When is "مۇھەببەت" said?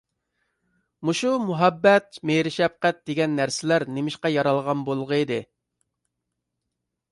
1.49-2.17